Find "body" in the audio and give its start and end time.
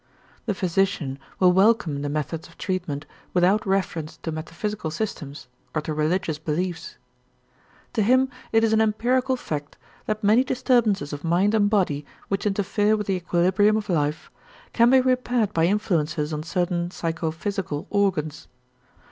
11.69-12.03